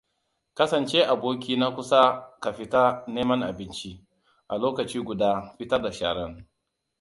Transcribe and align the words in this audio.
Kasance 0.57 0.99
aboki 1.13 1.53
nakusa 1.59 2.01
ka 2.41 2.49
fita 2.57 2.83
neman 3.13 3.41
abinci. 3.49 3.91
A 4.53 4.55
lokaci 4.63 4.99
guda, 5.07 5.31
fitar 5.55 5.81
da 5.81 5.91
sharan. 5.91 6.33